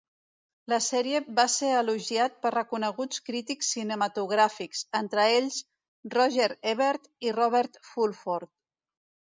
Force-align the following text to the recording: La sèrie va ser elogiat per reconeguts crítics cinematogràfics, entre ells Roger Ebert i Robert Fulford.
La 0.71 0.77
sèrie 0.83 1.19
va 1.39 1.45
ser 1.55 1.69
elogiat 1.81 2.39
per 2.45 2.53
reconeguts 2.57 3.21
crítics 3.29 3.69
cinematogràfics, 3.77 4.83
entre 5.03 5.29
ells 5.37 5.63
Roger 6.19 6.51
Ebert 6.75 7.09
i 7.31 7.37
Robert 7.41 7.81
Fulford. 7.93 8.55